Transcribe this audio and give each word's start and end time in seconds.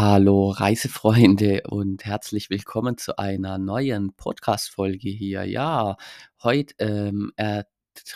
Hallo 0.00 0.50
Reisefreunde 0.50 1.62
und 1.68 2.04
herzlich 2.04 2.50
willkommen 2.50 2.98
zu 2.98 3.18
einer 3.18 3.58
neuen 3.58 4.12
Podcast-Folge 4.12 5.08
hier. 5.08 5.42
Ja, 5.42 5.96
heute 6.40 6.72
ähm, 6.78 7.32
äh, 7.34 7.64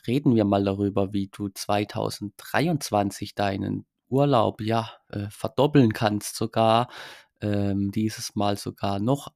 reden 0.07 0.37
wir 0.37 0.45
mal 0.45 0.63
darüber, 0.63 1.13
wie 1.13 1.27
du 1.27 1.49
2023 1.49 3.35
deinen 3.35 3.85
Urlaub 4.09 4.61
ja 4.61 4.93
äh, 5.09 5.27
verdoppeln 5.29 5.93
kannst, 5.93 6.37
sogar 6.37 6.87
ähm, 7.41 7.91
dieses 7.91 8.37
Mal 8.37 8.57
sogar 8.59 9.01
noch 9.01 9.33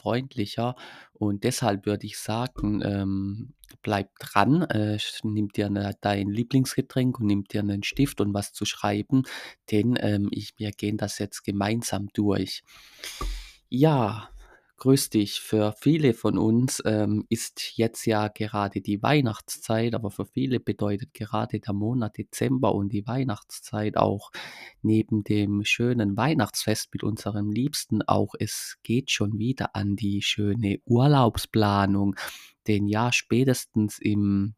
arbeitnehmerfreundlicher. 0.00 0.74
Und 1.12 1.44
deshalb 1.44 1.86
würde 1.86 2.06
ich 2.06 2.18
sagen, 2.18 2.82
ähm, 2.84 3.54
bleib 3.82 4.10
dran, 4.18 4.62
äh, 4.62 4.98
nimm 5.22 5.48
dir 5.48 5.70
ne, 5.70 5.94
dein 6.00 6.28
Lieblingsgetränk 6.28 7.20
und 7.20 7.26
nimm 7.26 7.44
dir 7.44 7.60
einen 7.60 7.82
Stift 7.82 8.20
und 8.20 8.34
was 8.34 8.52
zu 8.52 8.64
schreiben 8.64 9.22
denn 9.70 9.96
ähm, 10.00 10.28
ich, 10.32 10.54
wir 10.56 10.72
gehen 10.72 10.96
das 10.96 11.18
jetzt 11.18 11.44
gemeinsam 11.44 12.08
durch. 12.12 12.62
Ja, 13.68 14.30
grüß 14.80 15.10
dich. 15.10 15.40
Für 15.40 15.72
viele 15.78 16.14
von 16.14 16.36
uns 16.36 16.82
ähm, 16.84 17.24
ist 17.28 17.76
jetzt 17.76 18.06
ja 18.06 18.28
gerade 18.28 18.80
die 18.80 19.02
Weihnachtszeit, 19.02 19.94
aber 19.94 20.10
für 20.10 20.26
viele 20.26 20.58
bedeutet 20.58 21.14
gerade 21.14 21.60
der 21.60 21.74
Monat 21.74 22.18
Dezember 22.18 22.74
und 22.74 22.92
die 22.92 23.06
Weihnachtszeit 23.06 23.96
auch 23.96 24.32
neben 24.82 25.22
dem 25.22 25.64
schönen 25.64 26.16
Weihnachtsfest 26.16 26.88
mit 26.92 27.04
unserem 27.04 27.50
Liebsten 27.50 28.02
auch, 28.02 28.34
es 28.38 28.78
geht 28.82 29.10
schon 29.10 29.38
wieder 29.38 29.76
an 29.76 29.94
die 29.94 30.22
schöne 30.22 30.80
Urlaubsplanung. 30.86 32.16
Denn 32.66 32.88
ja, 32.88 33.12
spätestens 33.12 33.98
im 33.98 34.54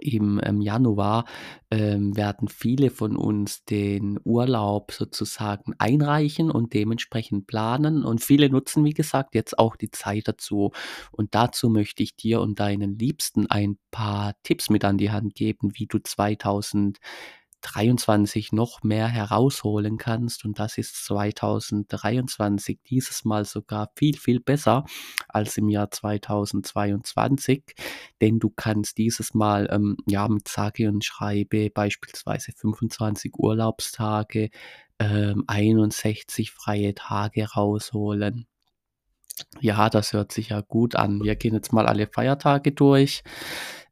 im, 0.00 0.40
ähm, 0.42 0.60
Januar, 0.60 1.24
ähm, 1.70 2.16
werden 2.16 2.48
viele 2.48 2.90
von 2.90 3.16
uns 3.16 3.64
den 3.64 4.18
Urlaub 4.24 4.92
sozusagen 4.92 5.74
einreichen 5.78 6.50
und 6.50 6.74
dementsprechend 6.74 7.46
planen 7.46 8.04
und 8.04 8.22
viele 8.22 8.50
nutzen, 8.50 8.84
wie 8.84 8.94
gesagt, 8.94 9.34
jetzt 9.34 9.58
auch 9.58 9.76
die 9.76 9.90
Zeit 9.90 10.28
dazu. 10.28 10.72
Und 11.12 11.34
dazu 11.34 11.70
möchte 11.70 12.02
ich 12.02 12.16
dir 12.16 12.40
und 12.40 12.60
deinen 12.60 12.98
Liebsten 12.98 13.46
ein 13.48 13.78
paar 13.90 14.34
Tipps 14.42 14.70
mit 14.70 14.84
an 14.84 14.98
die 14.98 15.10
Hand 15.10 15.34
geben, 15.34 15.72
wie 15.74 15.86
du 15.86 15.98
2023 17.62 18.52
noch 18.52 18.82
mehr 18.82 19.08
herausholen 19.08 19.98
kannst 19.98 20.44
und 20.44 20.58
das 20.58 20.78
ist 20.78 21.04
2023 21.06 22.80
dieses 22.88 23.24
Mal 23.24 23.44
sogar 23.44 23.90
viel, 23.96 24.16
viel 24.16 24.40
besser 24.40 24.84
als 25.28 25.56
im 25.56 25.68
Jahr 25.68 25.90
2022 25.90 27.64
denn 28.20 28.38
du 28.38 28.50
kannst 28.50 28.98
dieses 28.98 29.34
Mal, 29.34 29.68
ähm, 29.70 29.96
ja, 30.08 30.28
mit 30.28 30.48
sage 30.48 30.88
und 30.88 31.04
schreibe 31.04 31.70
beispielsweise 31.70 32.52
25 32.52 33.34
Urlaubstage, 33.38 34.50
ähm, 34.98 35.44
61 35.46 36.52
freie 36.52 36.94
Tage 36.94 37.50
rausholen. 37.50 38.46
Ja, 39.60 39.90
das 39.90 40.12
hört 40.12 40.32
sich 40.32 40.48
ja 40.50 40.62
gut 40.62 40.96
an. 40.96 41.22
Wir 41.22 41.36
gehen 41.36 41.54
jetzt 41.54 41.72
mal 41.72 41.86
alle 41.86 42.06
Feiertage 42.06 42.72
durch. 42.72 43.22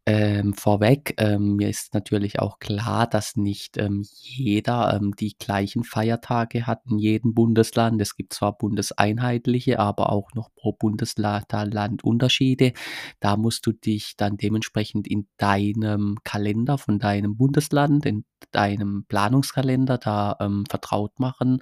Ähm, 0.06 0.52
vorweg, 0.52 1.14
ähm, 1.16 1.56
mir 1.56 1.70
ist 1.70 1.94
natürlich 1.94 2.38
auch 2.38 2.58
klar, 2.58 3.06
dass 3.06 3.36
nicht 3.36 3.78
ähm, 3.78 4.04
jeder 4.20 4.92
ähm, 4.94 5.16
die 5.16 5.34
gleichen 5.38 5.82
Feiertage 5.82 6.66
hat 6.66 6.82
in 6.90 6.98
jedem 6.98 7.32
Bundesland. 7.32 8.02
Es 8.02 8.14
gibt 8.14 8.34
zwar 8.34 8.58
bundeseinheitliche, 8.58 9.78
aber 9.78 10.12
auch 10.12 10.34
noch 10.34 10.50
pro 10.54 10.72
Bundesland 10.72 11.46
Land 11.50 12.04
Unterschiede. 12.04 12.74
Da 13.20 13.38
musst 13.38 13.64
du 13.66 13.72
dich 13.72 14.14
dann 14.18 14.36
dementsprechend 14.36 15.08
in 15.08 15.26
deinem 15.38 16.18
Kalender 16.22 16.76
von 16.76 16.98
deinem 16.98 17.38
Bundesland, 17.38 18.04
in 18.04 18.26
deinem 18.50 19.06
Planungskalender 19.08 19.96
da 19.96 20.36
ähm, 20.38 20.64
vertraut 20.68 21.18
machen. 21.18 21.60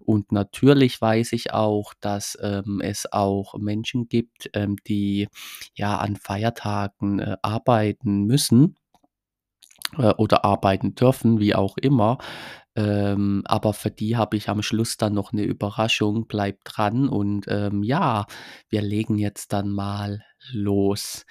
Und 0.00 0.32
natürlich 0.32 1.00
weiß 1.00 1.32
ich 1.32 1.52
auch, 1.52 1.94
dass 2.00 2.38
ähm, 2.42 2.80
es 2.82 3.10
auch 3.12 3.54
Menschen 3.58 4.08
gibt, 4.08 4.50
ähm, 4.54 4.76
die 4.86 5.28
ja 5.74 5.98
an 5.98 6.16
Feiertagen 6.16 7.18
äh, 7.18 7.36
arbeiten 7.42 8.24
müssen 8.24 8.76
äh, 9.98 10.12
oder 10.14 10.44
arbeiten 10.44 10.94
dürfen, 10.94 11.40
wie 11.40 11.54
auch 11.54 11.76
immer. 11.76 12.18
Ähm, 12.76 13.42
aber 13.44 13.72
für 13.72 13.90
die 13.90 14.16
habe 14.16 14.36
ich 14.36 14.48
am 14.48 14.62
Schluss 14.62 14.96
dann 14.96 15.14
noch 15.14 15.32
eine 15.32 15.42
Überraschung. 15.42 16.26
Bleibt 16.26 16.62
dran 16.64 17.08
und 17.08 17.46
ähm, 17.48 17.82
ja, 17.82 18.26
wir 18.68 18.82
legen 18.82 19.16
jetzt 19.16 19.52
dann 19.52 19.70
mal 19.70 20.24
los. 20.52 21.24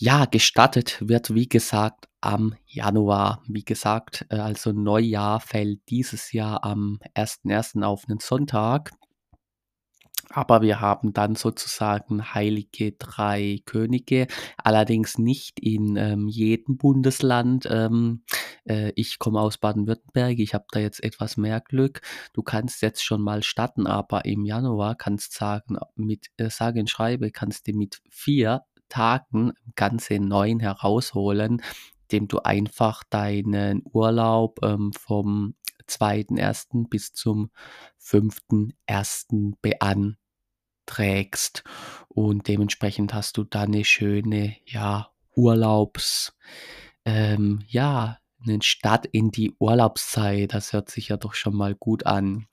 Ja, 0.00 0.26
gestartet 0.26 0.98
wird, 1.00 1.34
wie 1.34 1.48
gesagt, 1.48 2.08
am 2.20 2.54
Januar. 2.66 3.42
Wie 3.48 3.64
gesagt, 3.64 4.26
äh, 4.30 4.36
also 4.36 4.70
Neujahr 4.70 5.40
fällt 5.40 5.80
dieses 5.88 6.30
Jahr 6.32 6.62
am 6.62 7.00
1.1. 7.16 7.82
auf 7.82 8.04
einen 8.08 8.20
Sonntag. 8.20 8.92
Aber 10.30 10.62
wir 10.62 10.80
haben 10.80 11.12
dann 11.14 11.34
sozusagen 11.34 12.32
heilige 12.34 12.92
drei 12.92 13.60
Könige, 13.64 14.28
allerdings 14.56 15.18
nicht 15.18 15.58
in 15.58 15.96
ähm, 15.96 16.28
jedem 16.28 16.76
Bundesland. 16.76 17.66
Ähm, 17.68 18.22
äh, 18.66 18.92
ich 18.94 19.18
komme 19.18 19.40
aus 19.40 19.58
Baden-Württemberg, 19.58 20.38
ich 20.38 20.54
habe 20.54 20.66
da 20.70 20.78
jetzt 20.78 21.02
etwas 21.02 21.38
mehr 21.38 21.60
Glück. 21.60 22.02
Du 22.34 22.42
kannst 22.42 22.82
jetzt 22.82 23.02
schon 23.02 23.22
mal 23.22 23.42
starten, 23.42 23.86
aber 23.88 24.26
im 24.26 24.44
Januar 24.44 24.94
kannst 24.94 25.32
sagen, 25.32 25.76
mit 25.96 26.28
äh, 26.36 26.50
und 26.78 26.90
schreibe, 26.90 27.32
kannst 27.32 27.66
du 27.66 27.72
mit 27.72 28.00
vier 28.10 28.64
Tagen 28.88 29.52
ganze 29.76 30.18
neun 30.20 30.60
herausholen, 30.60 31.62
indem 32.10 32.28
du 32.28 32.40
einfach 32.40 33.04
deinen 33.04 33.82
Urlaub 33.92 34.60
ähm, 34.64 34.92
vom 34.94 35.54
2.1. 35.86 36.88
bis 36.90 37.12
zum 37.14 37.50
5.1. 37.98 39.56
beanträgst 39.62 40.18
und 42.08 42.48
dementsprechend 42.48 43.14
hast 43.14 43.36
du 43.38 43.44
dann 43.44 43.70
'ne 43.72 43.84
schöne, 43.84 44.56
ja, 44.66 45.10
Urlaubs 45.36 46.34
ähm, 47.06 47.60
ja, 47.68 48.18
'nen 48.44 48.62
Start 48.62 49.06
in 49.06 49.30
die 49.32 49.54
Urlaubszeit. 49.60 50.52
Das 50.54 50.72
hört 50.74 50.90
sich 50.90 51.08
ja 51.08 51.16
doch 51.18 51.34
schon 51.34 51.54
mal 51.56 51.74
gut 51.76 52.04
an. 52.06 52.46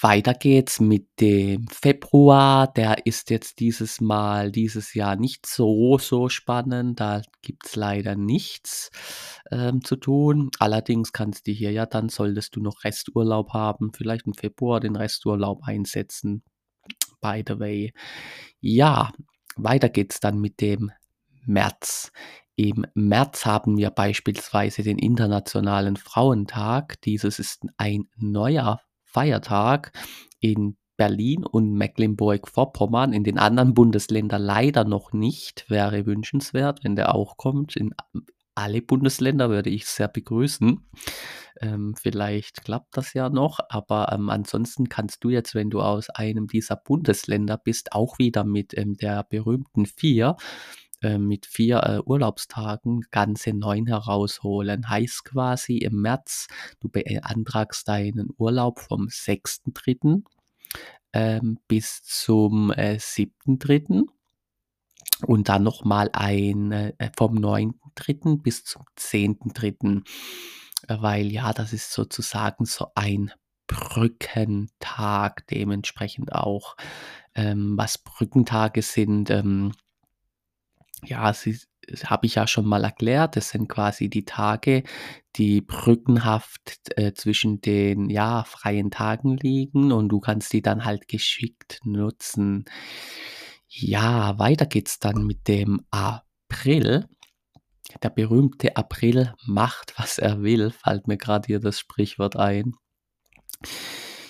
Weiter 0.00 0.34
geht's 0.34 0.80
mit 0.80 1.06
dem 1.20 1.68
Februar. 1.68 2.72
Der 2.72 3.06
ist 3.06 3.30
jetzt 3.30 3.60
dieses 3.60 4.00
Mal 4.00 4.50
dieses 4.50 4.94
Jahr 4.94 5.14
nicht 5.16 5.46
so, 5.46 5.98
so 5.98 6.28
spannend. 6.28 6.98
Da 7.00 7.22
gibt's 7.42 7.76
leider 7.76 8.16
nichts, 8.16 8.90
ähm, 9.52 9.84
zu 9.84 9.96
tun. 9.96 10.50
Allerdings 10.58 11.12
kannst 11.12 11.46
du 11.46 11.52
hier 11.52 11.70
ja 11.70 11.86
dann 11.86 12.08
solltest 12.08 12.56
du 12.56 12.60
noch 12.60 12.82
Resturlaub 12.84 13.52
haben, 13.52 13.92
vielleicht 13.94 14.26
im 14.26 14.34
Februar 14.34 14.80
den 14.80 14.96
Resturlaub 14.96 15.62
einsetzen, 15.64 16.42
by 17.20 17.44
the 17.46 17.58
way. 17.60 17.92
Ja, 18.60 19.12
weiter 19.56 19.88
geht's 19.88 20.18
dann 20.20 20.40
mit 20.40 20.60
dem 20.60 20.90
März. 21.46 22.10
Im 22.56 22.86
März 22.94 23.46
haben 23.46 23.76
wir 23.76 23.90
beispielsweise 23.90 24.82
den 24.82 24.98
Internationalen 24.98 25.96
Frauentag. 25.96 27.00
Dieses 27.02 27.38
ist 27.38 27.66
ein 27.76 28.08
neuer 28.16 28.80
Feiertag 29.14 29.92
in 30.40 30.76
Berlin 30.96 31.44
und 31.44 31.72
Mecklenburg-Vorpommern, 31.72 33.12
in 33.12 33.24
den 33.24 33.38
anderen 33.38 33.74
Bundesländern 33.74 34.42
leider 34.42 34.84
noch 34.84 35.12
nicht. 35.12 35.64
Wäre 35.68 36.06
wünschenswert, 36.06 36.84
wenn 36.84 36.96
der 36.96 37.14
auch 37.14 37.36
kommt. 37.36 37.76
In 37.76 37.94
alle 38.54 38.82
Bundesländer 38.82 39.50
würde 39.50 39.70
ich 39.70 39.86
sehr 39.86 40.08
begrüßen. 40.08 40.86
Ähm, 41.60 41.94
vielleicht 42.00 42.64
klappt 42.64 42.96
das 42.96 43.14
ja 43.14 43.28
noch, 43.28 43.60
aber 43.68 44.12
ähm, 44.12 44.28
ansonsten 44.28 44.88
kannst 44.88 45.22
du 45.22 45.30
jetzt, 45.30 45.54
wenn 45.54 45.70
du 45.70 45.80
aus 45.80 46.10
einem 46.10 46.48
dieser 46.48 46.76
Bundesländer 46.76 47.56
bist, 47.56 47.92
auch 47.92 48.18
wieder 48.18 48.44
mit 48.44 48.76
ähm, 48.76 48.94
der 48.94 49.22
berühmten 49.24 49.86
4 49.86 50.36
äh, 51.04 51.18
mit 51.18 51.46
4 51.46 51.82
äh, 51.82 52.00
Urlaubstagen 52.00 53.02
ganze 53.10 53.52
9 53.52 53.86
herausholen. 53.86 54.88
Heißt 54.88 55.24
quasi 55.24 55.78
im 55.78 56.00
März, 56.00 56.48
du 56.80 56.88
beantragst 56.88 57.86
deinen 57.88 58.30
Urlaub 58.38 58.80
vom 58.80 59.08
6.3. 59.08 60.22
Ähm, 61.12 61.58
bis 61.68 62.02
zum 62.02 62.72
äh, 62.72 62.96
7.3. 62.98 64.02
und 65.26 65.48
dann 65.48 65.62
nochmal 65.62 66.10
ein 66.12 66.72
äh, 66.72 67.10
vom 67.16 67.36
9.3. 67.36 68.42
bis 68.42 68.64
zum 68.64 68.82
10.3. 68.98 70.02
Äh, 70.88 70.96
weil 71.00 71.30
ja, 71.30 71.52
das 71.52 71.72
ist 71.72 71.92
sozusagen 71.92 72.64
so 72.64 72.88
ein 72.94 73.30
Brückentag 73.66 75.46
dementsprechend 75.48 76.32
auch. 76.32 76.76
Ähm, 77.34 77.74
was 77.76 77.98
Brückentage 77.98 78.82
sind, 78.82 79.30
ähm, 79.30 79.72
ja, 81.04 81.32
sie 81.32 81.58
habe 82.04 82.26
ich 82.26 82.36
ja 82.36 82.46
schon 82.46 82.66
mal 82.66 82.84
erklärt. 82.84 83.36
Das 83.36 83.50
sind 83.50 83.68
quasi 83.68 84.08
die 84.08 84.24
Tage, 84.24 84.84
die 85.36 85.60
brückenhaft, 85.60 86.78
äh, 86.96 87.12
zwischen 87.14 87.60
den, 87.60 88.10
ja, 88.10 88.44
freien 88.44 88.90
Tagen 88.90 89.36
liegen 89.36 89.92
und 89.92 90.08
du 90.08 90.20
kannst 90.20 90.52
die 90.52 90.62
dann 90.62 90.84
halt 90.84 91.08
geschickt 91.08 91.80
nutzen. 91.84 92.64
Ja, 93.68 94.38
weiter 94.38 94.66
geht's 94.66 94.98
dann 95.00 95.26
mit 95.26 95.48
dem 95.48 95.82
April. 95.90 97.06
der 98.02 98.10
berühmte 98.10 98.76
April 98.76 99.34
macht, 99.46 99.94
was 99.98 100.18
er 100.18 100.42
will, 100.42 100.70
fällt 100.70 101.06
mir 101.08 101.16
grad 101.18 101.46
hier 101.46 101.60
das 101.60 101.78
Sprichwort 101.78 102.36
ein. 102.36 102.74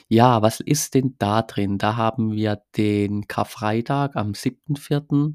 Ja, 0.09 0.43
was 0.43 0.61
ist 0.61 0.95
denn 0.95 1.17
da 1.19 1.43
drin? 1.43 1.79
Da 1.79 1.97
haben 1.97 2.33
wir 2.33 2.63
den 2.77 3.27
Karfreitag 3.27 4.17
am 4.17 4.33
7.4., 4.33 5.35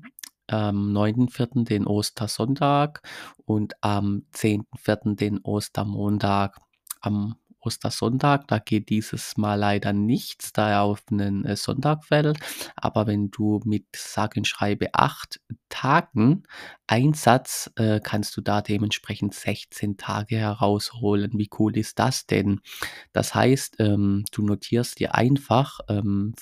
am 0.54 0.92
9.4. 0.94 1.66
den 1.66 1.86
Ostersonntag 1.88 3.02
und 3.46 3.74
am 3.84 4.24
10.4. 4.32 5.16
den 5.16 5.40
Ostermontag. 5.40 6.58
Am 7.02 7.36
Ostersonntag, 7.62 8.48
da 8.48 8.60
geht 8.60 8.90
dieses 8.90 9.36
Mal 9.38 9.56
leider 9.56 9.92
nichts, 9.94 10.54
da 10.54 10.70
er 10.70 10.82
auf 10.84 11.04
'nen, 11.12 11.44
äh, 11.46 11.56
Sonntag 11.58 12.06
fällt. 12.06 12.40
Aber 12.78 13.06
wenn 13.08 13.32
du 13.32 13.60
mit 13.66 13.86
sage 13.96 14.40
und 14.40 14.46
schreibe 14.48 14.90
8 14.94 15.42
Tagen 15.70 16.44
Einsatz, 16.88 17.70
äh, 17.76 18.00
kannst 18.02 18.38
du 18.38 18.42
da 18.42 18.62
dementsprechend 18.62 19.34
16 19.36 19.98
Tage 19.98 20.38
herausholen. 20.38 21.32
Wie 21.36 21.50
cool 21.60 21.78
ist 21.78 22.00
das 22.00 22.26
denn? 22.28 22.62
Das 23.14 23.36
heißt, 23.36 23.78
ähm, 23.80 24.24
du 24.32 24.44
notierst 24.44 25.00
dir 25.00 25.16
einfach, 25.16 25.80
ähm, 25.90 26.36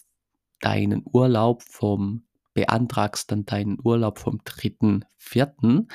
deinen 0.62 1.04
Urlaub 1.14 1.64
vom 1.64 2.27
beantragst 2.58 3.32
dann 3.32 3.46
deinen 3.46 3.78
Urlaub 3.84 4.18
vom 4.18 4.40
3.4. 4.40 5.86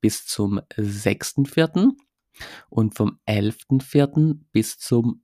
bis 0.00 0.26
zum 0.26 0.58
6.4. 0.76 1.92
und 2.68 2.96
vom 2.96 3.20
11.4. 3.28 4.40
bis 4.50 4.80
zum 4.80 5.22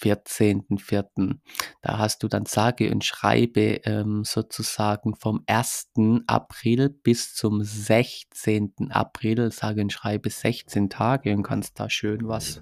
14.4. 0.00 1.40
Da 1.82 1.98
hast 1.98 2.22
du 2.22 2.28
dann 2.28 2.46
sage 2.46 2.88
und 2.92 3.04
schreibe, 3.04 3.80
ähm, 3.82 4.22
sozusagen 4.22 5.16
vom 5.16 5.42
1. 5.48 6.22
April 6.28 6.88
bis 6.88 7.34
zum 7.34 7.64
16. 7.64 8.92
April, 8.92 9.50
sage 9.50 9.80
und 9.80 9.92
schreibe 9.92 10.30
16 10.30 10.88
Tage 10.88 11.34
und 11.34 11.42
kannst 11.42 11.80
da 11.80 11.90
schön 11.90 12.28
was, 12.28 12.60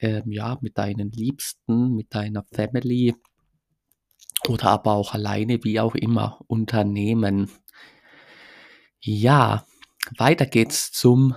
ähm, 0.00 0.32
ja, 0.32 0.58
mit 0.60 0.76
deinen 0.76 1.12
Liebsten, 1.12 1.94
mit 1.94 2.12
deiner 2.16 2.42
Family 2.52 3.14
oder 4.48 4.70
aber 4.70 4.92
auch 4.92 5.14
alleine, 5.14 5.62
wie 5.64 5.80
auch 5.80 5.94
immer, 5.94 6.40
unternehmen. 6.46 7.50
Ja, 9.00 9.66
weiter 10.16 10.46
geht's 10.46 10.92
zum 10.92 11.34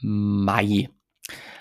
Mai. 0.00 0.88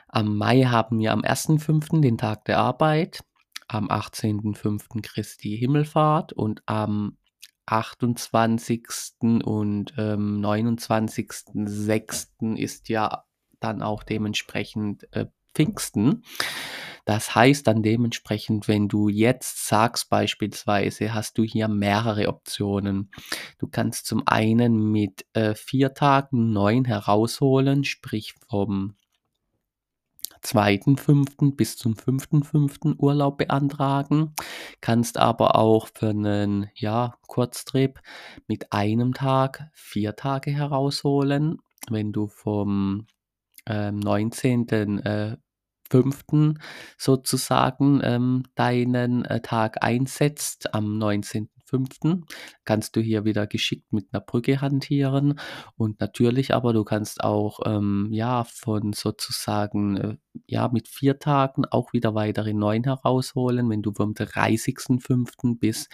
Am 0.07 0.38
Mai 0.38 0.63
haben 0.63 1.00
wir 1.00 1.12
am 1.12 1.22
1.5. 1.22 2.01
den 2.01 2.18
Tag 2.18 2.45
der 2.45 2.60
Arbeit, 2.60 3.24
am 3.68 3.89
18.5. 3.89 5.01
Christi 5.01 5.57
Himmelfahrt 5.57 6.34
und 6.34 6.62
am 6.66 7.18
28. 7.66 9.44
und, 9.44 9.94
ähm, 9.98 10.39
29.6. 10.39 12.56
ist 12.56 12.88
ja 12.89 13.25
dann 13.60 13.81
auch 13.81 14.04
dementsprechend, 14.04 15.12
äh, 15.13 15.25
Pfingsten. 15.54 16.24
Das 17.07 17.33
heißt 17.36 17.65
dann 17.68 17.83
dementsprechend, 17.83 18.68
wenn 18.68 18.89
du 18.89 19.07
jetzt 19.07 19.65
sagst 19.69 20.09
beispielsweise, 20.09 21.13
hast 21.13 21.38
du 21.38 21.44
hier 21.44 21.69
mehrere 21.69 22.27
Optionen. 22.27 23.12
Du 23.59 23.68
kannst 23.68 24.07
zum 24.07 24.24
einen 24.27 24.92
mit, 24.92 25.25
äh, 25.31 25.56
4 25.56 25.94
Tagen 25.94 26.51
9 26.51 26.83
herausholen, 26.83 27.86
sprich 27.86 28.33
vom 28.50 28.98
2.5. 30.42 31.56
bis 31.56 31.77
zum 31.77 31.95
5.5. 31.95 32.95
Urlaub 33.00 33.38
beantragen, 33.38 34.33
kannst 34.81 35.18
aber 35.18 35.56
auch 35.56 35.88
für 35.94 36.13
'nen, 36.13 36.69
ja, 36.75 37.15
Kurztrip 37.27 38.00
mit 38.48 38.71
einem 38.74 39.13
Tag 39.13 39.69
4 39.74 40.15
Tage 40.15 40.51
herausholen. 40.51 41.57
Wenn 41.89 42.12
du 42.13 42.27
vom, 42.27 43.07
ähm, 43.68 44.00
19., 44.00 45.00
äh, 45.00 45.38
5. 45.89 46.56
sozusagen, 46.98 48.01
ähm, 48.04 48.44
deinen, 48.56 49.25
äh, 49.25 49.42
Tag 49.42 49.84
einsetzt, 49.84 50.74
am 50.74 50.98
19.5., 50.98 52.25
kannst 52.66 52.95
du 52.95 53.01
hier 53.01 53.25
wieder 53.25 53.48
geschickt 53.48 53.92
mit 53.94 54.13
'ner 54.13 54.22
Brücke 54.22 54.62
hantieren. 54.62 55.39
Und 55.78 56.00
natürlich 56.00 56.54
aber, 56.54 56.74
du 56.74 56.84
kannst 56.86 57.24
auch, 57.24 57.60
ähm, 57.66 58.07
ja, 58.12 58.44
von 58.45 58.94
sozusagen, 58.94 59.98
äh, 59.98 60.18
ja, 60.48 60.68
mit 60.69 60.88
4 60.88 61.19
Tagen 61.19 61.66
auch 61.66 61.94
wieder 61.94 62.16
weitere 62.16 62.54
9 62.54 62.84
herausholen, 62.84 63.69
wenn 63.69 63.81
du 63.81 63.94
vom 63.94 64.13
30.5. 64.13 65.60
bis 65.60 65.89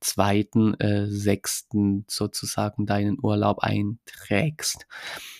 2., 0.00 0.74
äh, 0.80 1.06
6. 1.08 2.04
sozusagen 2.08 2.86
deinen 2.86 3.18
Urlaub 3.22 3.60
einträgst. 3.60 4.86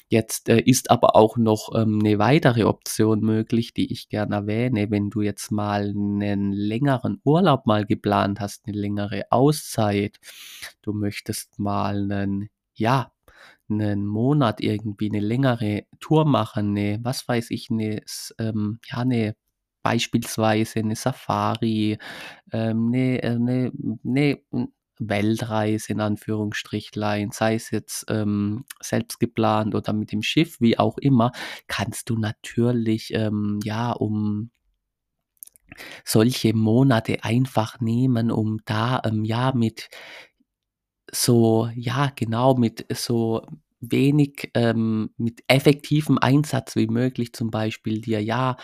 Jetzt, 0.08 0.48
äh, 0.48 0.60
ist 0.60 0.90
aber 0.90 1.16
auch 1.16 1.36
noch, 1.36 1.72
ähm, 1.76 1.98
'ne 1.98 2.18
weitere 2.18 2.64
Option 2.64 3.20
möglich, 3.20 3.74
die 3.74 3.92
ich 3.92 4.08
gern 4.08 4.32
erwähne. 4.32 4.90
Wenn 4.90 5.10
du 5.10 5.22
jetzt 5.22 5.50
mal 5.52 5.92
'nen 5.94 6.52
längeren 6.52 7.20
Urlaub 7.24 7.66
mal 7.66 7.86
geplant 7.86 8.40
hast, 8.40 8.66
'ne 8.66 8.72
längere 8.74 9.24
Auszeit, 9.30 10.18
du 10.82 10.92
möchtest 10.94 11.58
mal 11.60 12.06
'nen 12.06 12.48
ja, 12.74 13.12
'nen 13.70 14.06
Monat 14.06 14.60
irgendwie 14.62 15.10
'ne 15.10 15.20
längere 15.20 15.84
Tour 16.00 16.24
machen, 16.26 16.74
'ne 16.74 16.98
was 17.02 17.26
weiß 17.28 17.50
ich, 17.52 17.70
'ne 17.70 18.02
s 18.04 18.34
ähm, 18.38 18.80
ja, 18.86 19.04
'ne 19.04 19.36
beispielsweise 19.84 20.80
'ne 20.82 20.96
Safari, 20.96 21.98
ähm, 22.52 22.90
'ne 22.90 23.22
äh, 23.22 23.38
'ne 24.04 24.40
Weltreise 25.00 25.92
in 25.94 26.00
Anführungsstrichlein, 26.00 27.30
sei 27.32 27.56
es 27.56 27.70
jetzt, 27.72 28.06
ähm, 28.10 28.64
selbst 28.82 29.20
geplant 29.20 29.74
oder 29.74 29.92
mit 29.94 30.12
dem 30.12 30.22
Schiff, 30.22 30.60
wie 30.60 30.78
auch 30.78 30.98
immer, 30.98 31.32
kannst 31.68 32.10
du 32.10 32.18
natürlich, 32.18 33.12
ähm, 33.14 33.60
ja, 33.64 33.92
um 33.92 34.50
solche 36.06 36.54
Monate 36.54 37.22
einfach 37.24 37.80
nehmen, 37.80 38.30
um 38.30 38.58
da, 38.64 39.00
ähm, 39.04 39.24
ja, 39.24 39.52
mit 39.54 39.88
so 41.12 41.68
ja, 41.74 42.12
genau, 42.16 42.54
mit 42.56 42.86
so 42.94 43.42
wenig 43.80 44.50
ähm, 44.54 45.10
mit 45.16 45.42
effektivem 45.48 46.18
Einsatz 46.18 46.76
wie 46.76 46.86
möglich 46.88 47.32
zum 47.32 47.50
Beispiel 47.50 48.00
dir, 48.00 48.22
ja, 48.22 48.56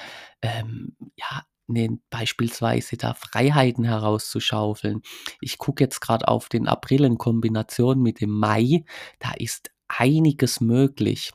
ähm, 0.42 0.96
ja, 1.16 1.42
'nen 1.68 2.02
beispielsweise 2.10 2.96
da 2.96 3.14
Freiheiten 3.14 3.84
herauszuschaufeln. 3.84 5.02
Ich 5.40 5.58
gucke 5.58 5.82
jetzt 5.84 6.00
grad 6.00 6.28
auf 6.28 6.48
den 6.48 6.68
April 6.68 7.04
in 7.04 7.18
Kombination 7.18 8.00
mit 8.02 8.20
dem 8.20 8.30
Mai, 8.30 8.84
da 9.18 9.32
ist 9.38 9.70
einiges 9.88 10.60
möglich, 10.60 11.32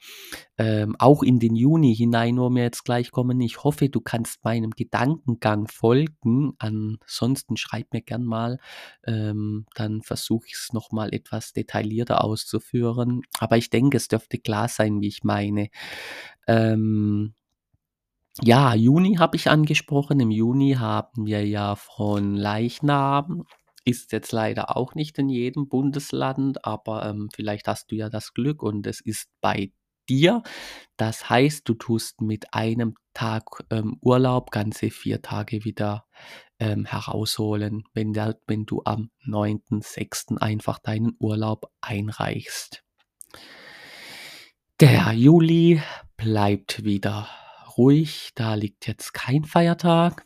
ähm, 0.58 0.96
auch 1.00 1.24
in 1.24 1.40
den 1.40 1.56
Juni 1.56 1.96
hinein, 1.96 2.38
wo 2.38 2.50
wir 2.50 2.64
jetzt 2.64 2.84
gleich 2.84 3.12
kommen. 3.12 3.40
Ich 3.42 3.64
hoffe, 3.64 3.90
du 3.90 4.02
kannst 4.02 4.44
meinem 4.44 4.72
Gedankengang 4.72 5.68
folgen. 5.68 6.54
Ansonsten 6.60 7.58
schreib 7.58 7.94
mir 7.94 8.02
gern 8.02 8.24
mal, 8.24 8.60
ähm, 9.06 9.66
dann 9.76 10.02
versuche 10.02 10.48
ich's 10.48 10.74
noch 10.74 10.92
mal 10.92 11.14
etwas 11.14 11.54
detaillierter 11.54 12.24
auszuführen. 12.24 13.22
Aber 13.40 13.58
ich 13.58 13.70
denke, 13.70 13.98
es 13.98 14.08
dürfte 14.08 14.38
klar 14.38 14.68
sein, 14.68 15.02
wie 15.02 15.08
ich 15.08 15.24
meine. 15.24 15.70
Ähm 16.48 17.34
ja, 18.42 18.74
Juni 18.74 19.16
habe 19.16 19.36
ich 19.36 19.50
angesprochen. 19.50 20.20
Im 20.20 20.32
Juni 20.32 20.76
haben 20.80 21.26
wir 21.26 21.46
ja 21.46 21.76
Fronleichnam. 21.76 23.44
Ist 23.84 24.12
jetzt 24.12 24.32
leider 24.32 24.78
auch 24.78 24.96
nicht 24.96 25.18
in 25.18 25.30
jedem 25.30 25.68
Bundesland, 25.68 26.66
aber, 26.66 27.06
ähm, 27.06 27.30
vielleicht 27.34 27.68
hast 27.68 27.92
du 27.92 27.96
ja 27.96 28.10
das 28.10 28.34
Glück 28.34 28.62
und 28.64 28.86
es 28.88 29.02
ist 29.02 29.30
bei 29.42 29.72
dir. 30.10 30.44
Das 30.98 31.30
heißt, 31.30 31.68
du 31.68 31.74
tust 31.74 32.22
mit 32.22 32.54
einem 32.54 32.96
Tag, 33.14 33.44
ähm, 33.72 33.98
Urlaub 34.02 34.52
ganze 34.52 34.90
4 34.92 35.22
Tage 35.22 35.64
wieder, 35.66 36.06
ähm, 36.60 36.86
herausholen, 36.86 37.84
wenn 37.94 38.14
der 38.14 38.40
wenn 38.48 38.66
du 38.66 38.82
am 38.86 39.10
9.6. 39.26 40.38
einfach 40.38 40.80
deinen 40.80 41.16
Urlaub 41.20 41.72
einreichst. 41.82 42.84
Der 44.80 45.12
Juli 45.14 45.82
bleibt 46.18 46.84
wieder 46.84 47.28
ruhig, 47.78 48.32
da 48.36 48.56
liegt 48.56 48.88
jetzt 48.88 49.14
kein 49.14 49.44
Feiertag. 49.44 50.26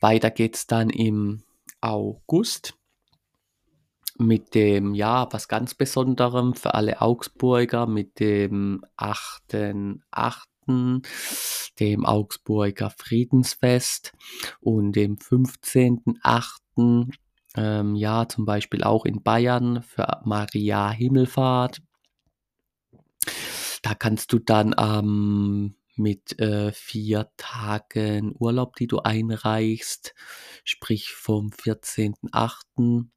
Weiter 0.00 0.30
geht's 0.30 0.66
dann 0.66 0.90
im 0.90 1.42
August 1.80 2.74
mit 4.18 4.54
dem, 4.54 4.94
ja, 4.94 5.26
was 5.32 5.48
ganz 5.48 5.74
Besonderem 5.74 6.54
für 6.54 6.74
alle 6.74 7.00
Augsburger, 7.00 7.86
mit 7.86 8.20
dem 8.20 8.84
8.8., 8.96 10.44
dem 11.80 12.06
Augsburger 12.06 12.90
Friedensfest 12.90 14.12
und 14.60 14.92
dem 14.92 15.16
15.8., 15.16 17.08
ähm, 17.56 17.96
ja, 17.96 18.28
zum 18.28 18.44
Beispiel 18.44 18.84
auch 18.84 19.04
in 19.04 19.22
Bayern 19.22 19.82
für 19.82 20.20
Maria 20.24 20.90
Himmelfahrt. 20.90 21.82
Da 23.82 23.94
kannst 23.94 24.32
du 24.32 24.38
dann, 24.38 24.74
ähm, 24.78 25.74
mit, 26.00 26.38
äh, 26.40 26.72
4 26.72 27.30
Tagen 27.36 28.34
Urlaub, 28.38 28.76
die 28.76 28.86
du 28.86 29.00
einreichst, 29.00 30.14
sprich 30.64 31.12
vom 31.12 31.50
14.8. 31.50 33.10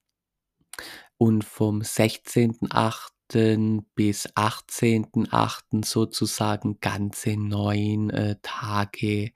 und 1.17 1.43
vom 1.43 1.81
16.8. 1.81 3.85
bis 3.95 4.27
18.8. 4.35 5.83
sozusagen 5.83 6.79
ganze 6.81 7.37
9 7.37 8.09
äh, 8.09 8.35
Tage 8.41 9.31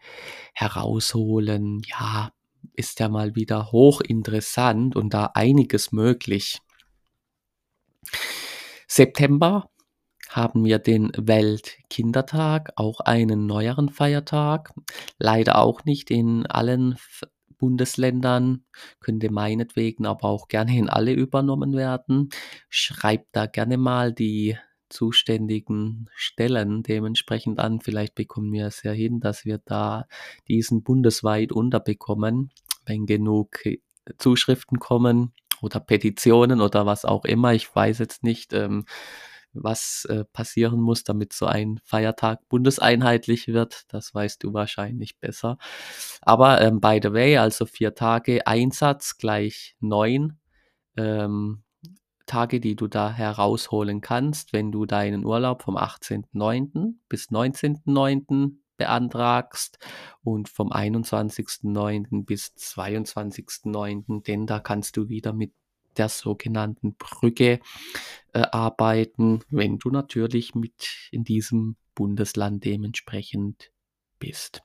herausholen. 0.54 1.82
Ja, 1.86 2.32
ist 2.74 3.00
ja 3.00 3.10
mal 3.10 3.36
wieder 3.36 3.72
hochinteressant 3.72 4.96
und 4.96 5.13
da 5.13 5.32
einiges 5.34 5.92
möglich. 5.92 6.60
September 8.88 9.70
haben 10.30 10.66
wir 10.66 10.80
den 10.80 11.12
Weltkindertag, 11.16 12.74
auch 12.76 13.00
einen 13.00 13.46
neueren 13.46 13.90
Feiertag. 13.90 14.74
Leider 15.18 15.60
auch 15.60 15.86
nicht 15.86 16.12
in 16.12 16.46
allen 16.46 16.98
Bundesländern, 17.58 18.66
könnte 19.00 19.32
meinetwegen 19.32 20.06
aber 20.06 20.26
auch 20.26 20.48
gerne 20.48 20.78
in 20.78 20.90
alle 20.90 21.14
übernommen 21.14 21.76
werden. 21.76 22.30
Schreibt 22.70 23.30
da 23.32 23.48
gerne 23.48 23.78
mal 23.78 24.14
die 24.14 24.58
zuständigen 24.90 26.10
Stellen 26.16 26.84
dementsprechend 26.84 27.60
an. 27.60 27.82
Vielleicht 27.82 28.16
bekommen 28.16 28.54
wir 28.54 28.68
es 28.68 28.84
ja 28.84 28.92
hin, 28.92 29.20
dass 29.20 29.44
wir 29.44 29.60
da 29.66 30.08
diesen 30.48 30.84
bundesweit 30.84 31.52
unterbekommen, 31.52 32.52
wenn 32.86 33.06
genug 33.06 33.60
Zuschriften 34.18 34.80
kommen 34.80 35.34
oder 35.62 35.80
Petitionen 35.80 36.62
oder 36.62 36.86
was 36.86 37.04
auch 37.04 37.26
immer. 37.26 37.54
Ich 37.54 37.74
weiß 37.74 38.00
jetzt 38.00 38.24
nicht, 38.24 38.54
ähm, 38.54 38.86
was 39.62 40.06
äh, 40.10 40.24
passieren 40.26 40.80
muss, 40.80 41.04
damit 41.04 41.34
so 41.34 41.46
ein 41.46 41.80
Feiertag 41.84 42.48
bundeseinheitlich 42.50 43.48
wird. 43.48 43.84
Das 43.90 44.14
weißt 44.14 44.44
du 44.44 44.54
wahrscheinlich 44.54 45.20
besser. 45.20 45.58
Aber 46.22 46.62
ähm, 46.62 46.80
by 46.82 47.00
the 47.02 47.14
way, 47.14 47.38
also 47.38 47.66
vier 47.66 47.96
Tage 47.96 48.46
Einsatz 48.48 49.18
gleich 49.18 49.76
neun 49.80 50.40
ähm, 50.98 51.64
Tage, 52.28 52.60
die 52.60 52.76
du 52.76 52.88
da 52.88 53.12
herausholen 53.12 54.02
kannst, 54.02 54.54
wenn 54.54 54.72
du 54.72 54.86
deinen 54.86 55.26
Urlaub 55.26 55.64
vom 55.64 55.78
18.09. 55.78 56.96
bis 57.08 57.30
19.09. 57.30 58.58
beantragst 58.76 59.80
und 60.24 60.50
vom 60.50 60.72
21.09. 60.72 62.26
bis 62.26 62.54
22.09., 62.58 64.24
denn 64.24 64.46
da 64.46 64.60
kannst 64.60 64.98
du 64.98 65.08
wieder 65.08 65.34
mit 65.34 65.54
der 65.98 66.10
sogenannten 66.10 66.96
Brücke 66.96 67.60
äh, 68.34 68.42
arbeiten, 68.51 69.42
wenn 69.50 69.77
du 69.77 69.89
natürlich 69.89 70.56
mit 70.56 71.10
in 71.12 71.24
diesem 71.24 71.75
Bundesland 71.96 72.63
dementsprechend 72.66 73.72
bist. 74.20 74.62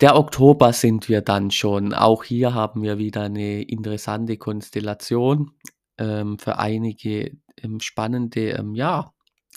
Der 0.00 0.16
Oktober 0.16 0.72
sind 0.72 1.08
wir 1.08 1.20
dann 1.20 1.50
schon. 1.50 1.92
Auch 1.92 2.24
hier 2.24 2.54
haben 2.54 2.82
wir 2.82 2.98
wieder 2.98 3.22
eine 3.22 3.62
interessante 3.62 4.38
Konstellation 4.38 5.52
ähm, 5.98 6.38
für 6.38 6.58
einige 6.58 7.36
ähm, 7.62 7.80
spannende 7.80 8.50
ähm, 8.52 8.74
ja, 8.74 9.12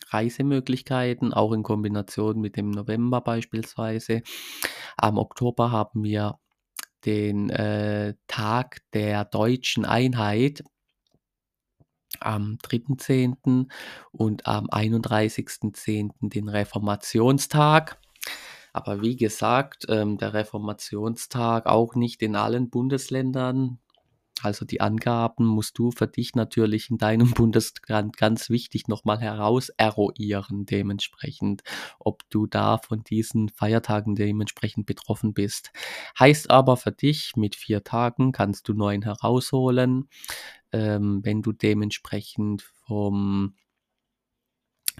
Reisemöglichkeiten, 0.09 1.33
auch 1.33 1.53
in 1.53 1.63
Kombination 1.63 2.41
mit 2.41 2.57
dem 2.57 2.71
November 2.71 3.21
beispielsweise. 3.21 4.21
Am 4.97 5.17
Oktober 5.17 5.71
haben 5.71 6.03
wir 6.03 6.39
den 7.05 7.49
äh, 7.49 8.15
Tag 8.27 8.81
der 8.93 9.25
deutschen 9.25 9.85
Einheit 9.85 10.63
am 12.19 12.57
3.10. 12.63 13.67
und 14.11 14.47
am 14.47 14.67
31.10. 14.67 16.29
den 16.29 16.49
Reformationstag. 16.49 17.99
Aber 18.71 19.01
wie 19.01 19.15
gesagt, 19.15 19.85
ähm, 19.89 20.17
der 20.17 20.33
Reformationstag 20.33 21.67
auch 21.67 21.95
nicht 21.95 22.21
in 22.21 22.35
allen 22.35 22.69
Bundesländern 22.69 23.79
also 24.41 24.65
die 24.65 24.81
Angaben 24.81 25.45
musst 25.45 25.77
du 25.77 25.91
für 25.91 26.07
dich 26.07 26.35
natürlich 26.35 26.89
in 26.89 26.97
deinem 26.97 27.31
Bundesland 27.33 28.17
ganz 28.17 28.49
wichtig 28.49 28.87
nochmal 28.87 29.19
heraus 29.19 29.69
eruieren 29.69 30.65
dementsprechend, 30.65 31.61
ob 31.99 32.27
du 32.29 32.47
da 32.47 32.77
von 32.77 33.03
diesen 33.03 33.49
Feiertagen 33.49 34.15
dementsprechend 34.15 34.85
betroffen 34.85 35.33
bist. 35.33 35.71
Heißt 36.19 36.49
aber 36.49 36.77
für 36.77 36.91
dich, 36.91 37.35
mit 37.35 37.55
vier 37.55 37.83
Tagen 37.83 38.31
kannst 38.31 38.67
du 38.67 38.73
neun 38.73 39.03
herausholen, 39.03 40.09
ähm, 40.71 41.21
wenn 41.23 41.41
du 41.41 41.51
dementsprechend 41.51 42.63
vom 42.85 43.55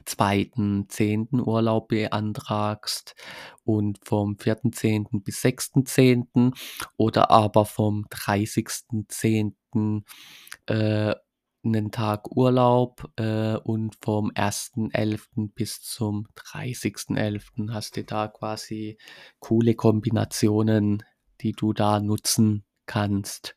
zweiten 0.06 0.88
zehnten 0.90 1.40
Urlaub 1.42 1.90
beantragst 1.90 3.16
und 3.64 4.00
vom 4.04 4.38
vierten 4.40 4.74
zehnten 4.74 5.24
bis 5.24 5.42
sechsten 5.42 5.86
zehnten 5.86 6.54
oder 6.98 7.32
aber 7.32 7.66
vom 7.66 8.06
dreißigsten 8.10 9.06
zehnten 9.10 10.06
äh, 10.68 11.16
'nen 11.64 11.92
Tag 11.92 12.36
Urlaub, 12.36 13.10
äh, 13.18 13.56
und 13.58 13.98
vom 14.02 14.32
ersten 14.36 14.92
elften 14.92 15.50
bis 15.52 15.82
zum 15.82 16.28
dreißigsten 16.36 17.16
elften 17.18 17.74
hast 17.74 17.98
du 17.98 18.04
da 18.04 18.28
quasi 18.28 18.98
coole 19.40 19.76
Kombinationen, 19.76 21.04
die 21.42 21.54
du 21.54 21.74
da 21.74 22.00
nutzen 22.02 22.66
kannst. 22.86 23.56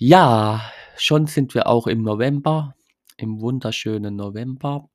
Ja, 0.00 0.62
schon 0.96 1.26
sind 1.26 1.54
wir 1.54 1.66
auch 1.66 1.88
im 1.88 2.02
November, 2.02 2.76
im 3.16 3.40
wunderschönen 3.40 4.14
November. 4.14 4.88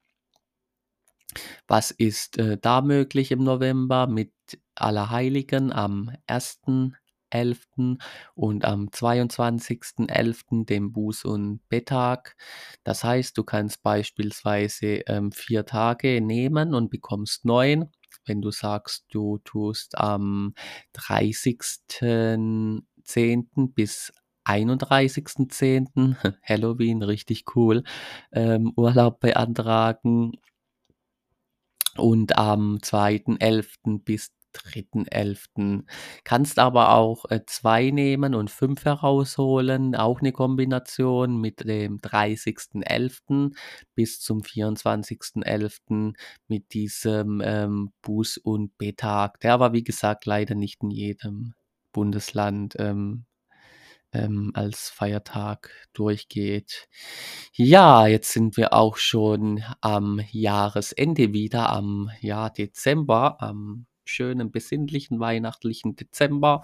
Was 1.68 1.92
ist, 1.92 2.38
äh, 2.38 2.58
da 2.60 2.82
möglich 2.82 3.32
im 3.32 3.44
November? 3.44 4.08
Mit 4.08 4.32
Allerheiligen 4.76 5.72
am 5.72 6.12
1.11. 6.28 7.98
und 8.36 8.66
am 8.66 8.92
22.11., 8.92 10.66
dem 10.66 10.92
Buß 10.94 11.26
und 11.26 11.62
Betttag. 11.70 12.36
Das 12.84 13.04
heißt, 13.04 13.38
du 13.38 13.44
kannst 13.44 13.82
beispielsweise, 13.84 15.02
ähm, 15.08 15.32
4 15.32 15.66
Tage 15.66 16.22
nehmen 16.22 16.74
und 16.76 16.90
bekommst 16.90 17.46
9. 17.46 17.90
Wenn 18.26 18.42
du 18.42 18.52
sagst, 18.52 19.06
du 19.12 19.40
tust 19.44 19.98
am 19.98 20.54
30.10. 20.94 23.74
bis 23.74 24.14
31.10., 24.46 26.16
Halloween, 26.44 27.02
richtig 27.04 27.46
cool, 27.56 27.84
ähm, 28.32 28.72
Urlaub 28.76 29.20
beantragen 29.20 30.34
und 31.98 32.38
am 32.38 32.80
2.11. 32.82 34.04
bis 34.06 34.32
3.11. 34.54 35.88
Kannst 36.24 36.60
aber 36.60 36.94
auch, 36.96 37.26
äh, 37.32 37.42
2 37.48 37.90
nehmen 37.92 38.36
und 38.36 38.52
5 38.52 38.86
herausholen, 38.86 39.96
auch 39.96 40.22
'ne 40.22 40.32
Kombination 40.32 41.42
mit 41.42 41.62
dem 41.68 42.00
30.11. 42.02 43.56
bis 43.96 44.20
zum 44.22 44.44
24.11. 44.44 46.16
mit 46.48 46.74
diesem, 46.74 47.42
ähm, 47.44 47.92
Buß 48.04 48.38
und 48.38 48.78
Betttag. 48.78 49.40
Der 49.42 49.54
aber, 49.54 49.74
wie 49.74 49.84
gesagt, 49.84 50.26
leider 50.28 50.56
nicht 50.56 50.84
in 50.84 50.92
jedem 50.92 51.54
Bundesland, 51.92 52.76
ähm 52.80 53.26
ähm, 54.14 54.52
als 54.54 54.90
Feiertag 54.90 55.72
durchgeht. 55.94 56.88
Ja, 57.54 58.08
jetzt 58.08 58.32
sind 58.32 58.58
wir 58.58 58.74
auch 58.74 58.98
schon 58.98 59.64
am 59.82 60.22
Jahresende 60.32 61.34
wieder, 61.34 61.70
am, 61.70 62.10
ja, 62.22 62.50
Dezember, 62.50 63.42
am 63.42 63.86
schönen, 64.06 64.52
besinnlichen, 64.52 65.20
weihnachtlichen 65.20 65.96
Dezember. 65.96 66.62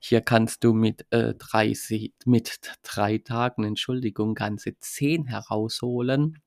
Hier 0.00 0.20
kannst 0.20 0.64
du 0.64 0.72
mit, 0.72 1.06
äh, 1.10 1.34
30 1.34 2.14
mit 2.26 2.60
3 2.82 3.18
Tagen, 3.18 3.64
Entschuldigung, 3.64 4.34
ganze 4.34 4.78
10 4.78 5.26
herausholen. 5.26 6.42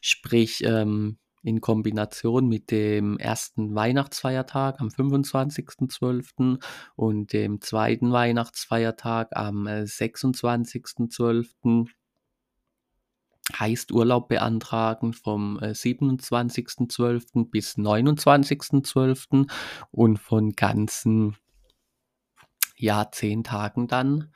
Sprich, 0.00 0.62
ähm, 0.64 1.18
in 1.42 1.60
Kombination 1.60 2.48
mit 2.48 2.70
dem 2.70 3.18
ersten 3.18 3.74
Weihnachtsfeiertag 3.74 4.80
am 4.80 4.88
25.12. 4.88 6.62
und 6.94 7.32
dem 7.32 7.60
zweiten 7.60 8.12
Weihnachtsfeiertag 8.12 9.36
am, 9.36 9.66
äh, 9.66 9.86
26.12. 9.86 11.88
Heißt 13.58 13.90
Urlaub 13.92 14.28
beantragen 14.28 15.14
vom, 15.14 15.58
äh, 15.58 15.74
27.12. 15.74 17.50
bis 17.50 17.76
29.12. 17.76 19.46
und 19.90 20.18
von 20.18 20.52
ganzen 20.52 21.36
ja, 22.76 23.10
10 23.10 23.44
Tagen 23.44 23.86
dann, 23.86 24.32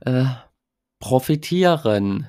äh, 0.00 0.24
profitieren. 0.98 2.28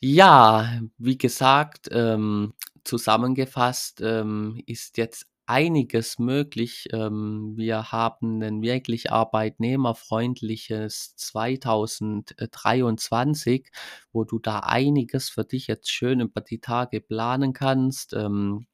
Ja, 0.00 0.80
wie 0.98 1.16
gesagt, 1.16 1.88
ähm, 1.92 2.54
zusammengefasst, 2.84 4.00
ähm, 4.02 4.60
ist 4.66 4.96
jetzt 4.98 5.26
einiges 5.46 6.18
möglich. 6.18 6.88
Ähm, 6.92 7.52
wir 7.56 7.92
haben 7.92 8.42
ein 8.42 8.62
wirklich 8.62 9.10
arbeitnehmerfreundliches 9.12 11.14
2023, 11.16 13.70
wo 14.12 14.24
du 14.24 14.38
da 14.38 14.60
einiges 14.60 15.28
für 15.30 15.44
dich 15.44 15.66
jetzt 15.66 15.90
schön 15.90 16.20
über 16.20 16.40
die 16.40 16.60
Tage 16.60 17.00
planen 17.00 17.52
kannst. 17.52 18.14
Ähm 18.14 18.66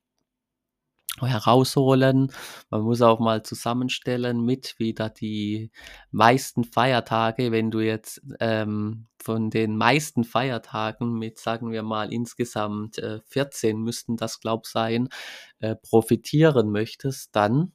herausholen. 1.21 2.33
Man 2.71 2.83
muss 2.83 3.03
auch 3.03 3.19
mal 3.21 3.43
zusammenstellen 3.43 4.45
mit 4.45 4.79
wieder 4.79 5.11
die 5.11 5.71
meisten 6.11 6.65
Feiertage. 6.65 7.53
Wenn 7.53 7.71
du 7.71 7.81
jetzt, 7.81 8.23
ähm, 8.41 9.07
von 9.23 9.51
den 9.51 9.77
meisten 9.77 10.25
Feiertagen 10.25 11.19
mit, 11.19 11.39
sagen 11.39 11.73
wir 11.73 11.83
mal, 11.83 12.13
insgesamt, 12.13 12.99
äh, 12.99 13.21
14 13.27 13.79
müssten 13.83 14.17
das, 14.17 14.41
glaube 14.41 14.63
ich, 14.65 14.73
sein, 14.73 15.09
äh, 15.61 15.77
profitieren 15.77 16.71
möchtest, 16.71 17.37
dann 17.37 17.73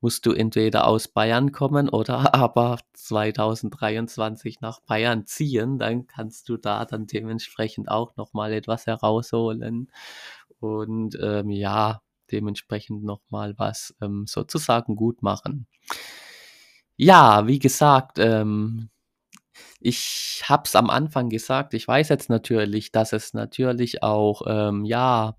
musst 0.00 0.26
du 0.26 0.32
entweder 0.32 0.86
aus 0.86 1.08
Bayern 1.08 1.52
kommen 1.52 1.88
oder 1.88 2.34
aber 2.34 2.78
2023 2.94 4.60
nach 4.60 4.80
Bayern 4.80 5.26
ziehen. 5.26 5.78
Dann 5.78 6.06
kannst 6.06 6.48
du 6.48 6.56
da 6.56 6.84
dann 6.86 7.06
dementsprechend 7.06 7.88
auch 7.90 8.16
noch 8.16 8.32
mal 8.32 8.52
etwas 8.52 8.86
herausholen 8.86 9.90
und, 10.60 11.16
ähm, 11.22 11.50
ja, 11.50 12.02
dementsprechend 12.32 13.04
noch 13.04 13.20
mal 13.30 13.54
was, 13.58 13.94
ähm, 14.00 14.26
sozusagen 14.26 14.96
gut 14.96 15.22
machen. 15.22 15.66
Ja, 16.96 17.46
wie 17.46 17.58
gesagt, 17.58 18.18
ähm, 18.18 18.90
ich 19.80 20.42
habe 20.46 20.64
es 20.66 20.76
am 20.76 20.90
Anfang 20.90 21.28
gesagt, 21.30 21.74
ich 21.74 21.88
weiß 21.88 22.08
jetzt 22.10 22.28
natürlich, 22.28 22.92
dass 22.92 23.12
es 23.12 23.34
natürlich 23.34 24.02
auch, 24.02 24.42
ähm, 24.46 24.84
ja 24.84 25.36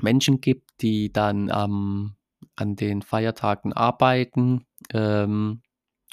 Menschen 0.00 0.40
gibt, 0.40 0.70
die 0.80 1.12
dann, 1.12 1.50
ähm, 1.54 2.14
an 2.56 2.76
den 2.76 3.02
Feiertagen 3.02 3.72
arbeiten, 3.72 4.66
ähm, 4.92 5.62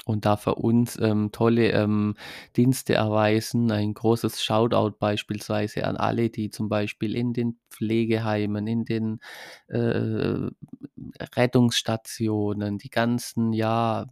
und 0.05 0.25
da 0.25 0.35
für 0.37 0.55
uns, 0.55 0.97
ähm, 0.99 1.31
tolle, 1.31 1.71
ähm, 1.71 2.15
Dienste 2.57 2.95
erweisen. 2.95 3.71
Ein 3.71 3.93
großes 3.93 4.43
Shoutout 4.43 4.97
beispielsweise 4.99 5.85
an 5.85 5.97
alle, 5.97 6.29
die 6.29 6.49
zum 6.49 6.69
Beispiel 6.69 7.15
in 7.15 7.33
den 7.33 7.57
Pflegeheimen, 7.69 8.65
in 8.67 8.85
den, 8.85 9.19
äh, 9.67 10.49
Rettungsstationen, 11.35 12.77
die 12.77 12.89
ganzen, 12.89 13.53
ja 13.53 14.07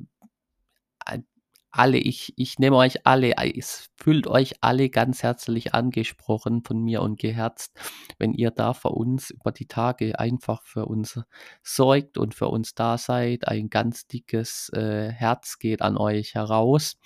alle, 1.71 1.97
ich 1.97 2.33
ich 2.37 2.59
nehme 2.59 2.75
euch 2.77 3.05
alle 3.07 3.33
es 3.57 3.89
fühlt 3.95 4.27
euch 4.27 4.55
alle 4.61 4.89
ganz 4.89 5.23
herzlich 5.23 5.73
angesprochen 5.75 6.63
von 6.63 6.81
mir 6.83 7.01
und 7.01 7.19
geherzt, 7.19 7.73
wenn 8.19 8.33
ihr 8.33 8.51
da 8.51 8.73
für 8.73 8.89
uns 8.89 9.29
über 9.31 9.51
die 9.51 9.67
Tage 9.67 10.19
einfach 10.19 10.63
für 10.65 10.85
uns 10.87 11.19
sorgt 11.63 12.17
und 12.17 12.35
für 12.35 12.47
uns 12.49 12.75
da 12.75 12.97
seid. 12.97 13.47
Ein 13.47 13.69
ganz 13.69 14.07
dickes, 14.07 14.69
äh, 14.73 15.09
Herz 15.11 15.59
geht 15.59 15.81
an 15.81 15.97
euch 15.97 16.35
heraus 16.35 16.97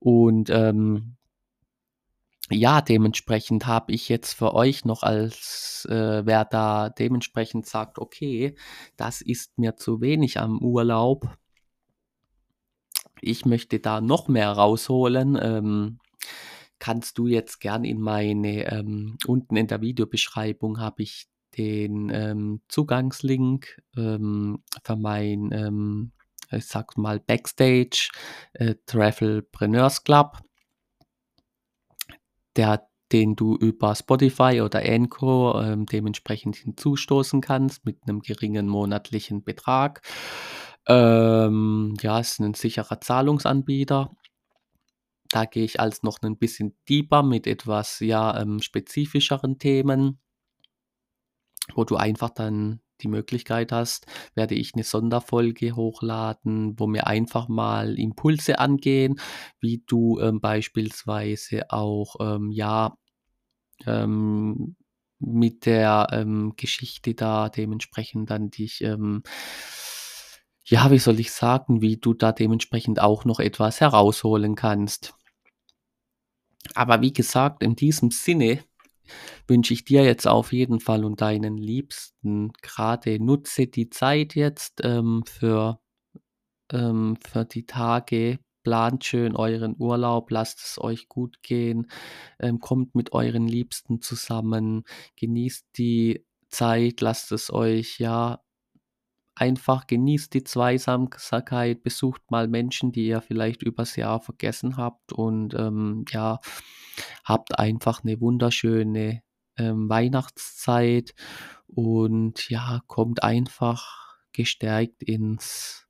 und, 0.00 0.50
ähm 0.50 1.16
ja, 2.52 2.80
dementsprechend 2.80 3.66
habe 3.66 3.92
ich 3.92 4.08
jetzt 4.08 4.32
für 4.34 4.54
euch 4.54 4.84
noch 4.84 5.02
als, 5.04 5.86
äh 5.90 6.26
wer 6.26 6.44
da 6.44 6.88
dementsprechend 6.90 7.66
sagt: 7.66 7.98
„Okay, 7.98 8.54
das 8.96 9.20
ist 9.20 9.56
mir 9.58 9.76
zu 9.76 10.00
wenig 10.00 10.40
am 10.40 10.58
Urlaub“ 10.60 11.28
„ich 13.22 13.44
möchte 13.46 13.80
da 13.80 14.00
noch 14.00 14.28
mehr 14.28 14.50
rausholen“, 14.52 15.38
ähm, 15.42 15.98
kannst 16.80 17.18
du 17.18 17.26
jetzt 17.28 17.60
gern 17.60 17.84
in 17.84 18.00
meine 18.00 18.66
ähm, 18.72 19.18
unten 19.26 19.56
in 19.56 19.66
der 19.68 19.80
Videobeschreibung 19.82 20.80
habe 20.80 21.02
ich 21.04 21.26
den, 21.58 22.10
ähm, 22.14 22.60
Zugangslink, 22.68 23.82
ähm, 23.96 24.62
für 24.84 24.96
mein, 24.96 25.50
ähm, 25.52 26.12
ich 26.52 26.66
sage 26.66 27.00
mal, 27.00 27.20
Backstage, 27.20 28.10
äh, 28.54 28.74
Travelpreneurs 28.86 30.04
Club 30.04 30.40
der 32.56 32.86
den 33.12 33.34
du 33.34 33.56
über 33.56 33.96
Spotify 33.96 34.60
oder 34.64 34.82
Anchor, 34.88 35.64
ähm, 35.64 35.84
dementsprechend 35.86 36.54
hinzustoßen 36.54 37.40
kannst 37.40 37.84
mit 37.84 38.06
'nem 38.06 38.20
geringen 38.20 38.68
monatlichen 38.68 39.42
Betrag. 39.42 40.02
Ähm, 40.90 41.94
ja, 42.02 42.18
ist 42.18 42.40
'nen 42.40 42.54
sicherer 42.54 43.00
Zahlungsanbieter. 43.00 44.10
Da 45.32 45.44
gehe 45.44 45.64
ich 45.64 45.78
als 45.78 46.02
noch 46.02 46.20
'nen 46.22 46.36
bisschen 46.38 46.76
deeper 46.88 47.22
mit 47.22 47.46
etwas, 47.46 48.00
ja, 48.00 48.40
ähm, 48.40 48.58
spezifischeren 48.60 49.58
Themen 49.60 50.18
wo 51.74 51.84
du 51.84 51.96
einfach 51.96 52.30
dann 52.30 52.80
die 53.02 53.08
Möglichkeit 53.08 53.72
hast, 53.72 54.06
werde 54.34 54.54
ich 54.54 54.74
'ne 54.74 54.82
Sonderfolge 54.84 55.74
hochladen, 55.76 56.78
wo 56.78 56.86
mir 56.86 57.06
einfach 57.06 57.48
mal 57.48 57.98
Impulse 57.98 58.58
angehen, 58.58 59.18
wie 59.60 59.82
du, 59.86 60.18
ähm, 60.20 60.40
beispielsweise 60.40 61.70
auch, 61.70 62.16
ähm, 62.20 62.50
ja, 62.50 62.96
ähm, 63.86 64.76
mit 65.20 65.66
der, 65.66 66.08
ähm, 66.12 66.54
Geschichte 66.56 67.14
da 67.14 67.48
dementsprechend 67.50 68.30
dann 68.30 68.50
dich, 68.50 68.82
ja, 70.70 70.90
wie 70.92 70.98
soll 70.98 71.18
ich 71.18 71.32
sagen, 71.32 71.82
wie 71.82 71.96
du 71.96 72.14
da 72.14 72.30
dementsprechend 72.30 73.00
auch 73.00 73.24
noch 73.24 73.40
etwas 73.40 73.80
herausholen 73.80 74.54
kannst. 74.54 75.14
Aber 76.74 77.00
wie 77.00 77.12
gesagt, 77.12 77.62
in 77.62 77.74
diesem 77.74 78.12
Sinne 78.12 78.62
wünsche 79.48 79.74
ich 79.74 79.84
dir 79.84 80.04
jetzt 80.04 80.28
auf 80.28 80.52
jeden 80.52 80.78
Fall 80.78 81.04
und 81.04 81.20
deinen 81.20 81.56
Liebsten 81.56 82.52
grade 82.62 83.18
nutze 83.18 83.66
die 83.66 83.90
Zeit 83.90 84.36
jetzt, 84.36 84.80
ähm, 84.84 85.24
für 85.26 85.80
ähm, 86.72 87.16
für 87.20 87.44
die 87.44 87.66
Tage. 87.66 88.38
Plant 88.62 89.04
schön 89.06 89.36
euren 89.36 89.74
Urlaub, 89.78 90.30
lasst 90.30 90.60
es 90.60 90.78
euch 90.78 91.08
gut 91.08 91.42
gehen, 91.42 91.90
ähm, 92.38 92.60
kommt 92.60 92.94
mit 92.94 93.12
euren 93.14 93.48
Liebsten 93.48 94.02
zusammen, 94.02 94.84
genießt 95.16 95.66
die 95.78 96.26
Zeit, 96.50 97.00
lasst 97.00 97.32
es 97.32 97.50
euch, 97.50 97.98
ja 97.98 98.40
einfach 99.40 99.86
genießt 99.86 100.34
die 100.34 100.44
Zweisamkeit, 100.44 101.82
besucht 101.82 102.22
mal 102.30 102.48
Menschen, 102.48 102.92
die 102.92 103.06
ihr 103.08 103.20
vielleicht 103.22 103.62
übers 103.62 103.96
Jahr 103.96 104.20
vergessen 104.20 104.76
habt 104.76 105.12
und, 105.12 105.54
ähm, 105.54 106.04
ja, 106.10 106.40
habt 107.24 107.58
einfach 107.58 108.04
'ne 108.04 108.20
wunderschöne, 108.20 109.22
ähm, 109.58 109.88
Weihnachtszeit 109.88 111.14
und, 111.68 112.48
ja, 112.50 112.80
kommt 112.88 113.22
einfach 113.24 114.16
gestärkt 114.32 115.02
ins 115.02 115.86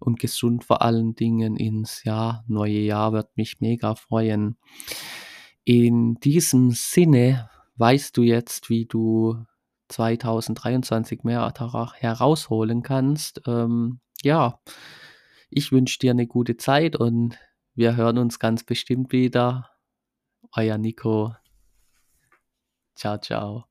und 0.00 0.18
gesund 0.20 0.64
vor 0.64 0.82
allen 0.82 1.14
Dingen 1.16 1.56
ins, 1.56 2.04
ja, 2.04 2.44
neue 2.48 2.80
Jahr. 2.80 3.12
Würde 3.12 3.30
mich 3.36 3.60
mega 3.60 3.94
freuen. 3.96 4.56
In 5.66 6.16
diesem 6.16 6.72
Sinne 6.72 7.48
weißt 7.76 8.16
du 8.18 8.22
jetzt, 8.22 8.68
wie 8.68 8.84
du 8.84 9.38
2023 9.88 11.24
mehr 11.24 11.52
herausholen 11.98 12.82
kannst. 12.82 13.42
Ähm, 13.46 14.00
ja, 14.22 14.60
ich 15.50 15.72
wünsche 15.72 15.98
dir 16.00 16.14
'ne 16.14 16.26
gute 16.26 16.56
Zeit 16.56 16.96
und 16.96 17.38
wir 17.74 17.96
hören 17.96 18.18
uns 18.18 18.38
ganz 18.38 18.64
bestimmt 18.64 19.12
wieder. 19.12 19.70
Euer 20.56 20.78
Nico. 20.78 21.34
Tschau, 22.96 23.18
tschau. 23.18 23.64